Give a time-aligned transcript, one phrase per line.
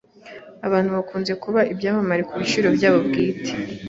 [0.67, 3.51] Abantu bakunze kuba ibyamamare kubiciro byabo bwite.